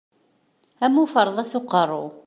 Am 0.85 0.95
uferḍas 1.03 1.51
uqerruy. 1.59 2.09